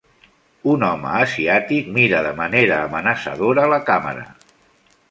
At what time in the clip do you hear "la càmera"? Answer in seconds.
3.75-4.27